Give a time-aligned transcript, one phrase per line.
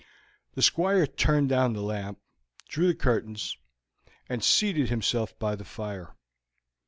[0.55, 2.17] The Squire turned down the lamp,
[2.67, 3.55] drew the curtains,
[4.27, 6.15] and seated himself by the fire.